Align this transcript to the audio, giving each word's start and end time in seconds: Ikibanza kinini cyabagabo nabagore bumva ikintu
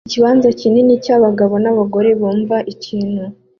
Ikibanza 0.07 0.47
kinini 0.59 0.93
cyabagabo 1.05 1.53
nabagore 1.63 2.09
bumva 2.19 2.57
ikintu 2.73 3.23